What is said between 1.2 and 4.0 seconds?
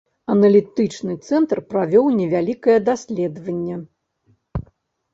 цэнтр правёў невялікае даследаванне.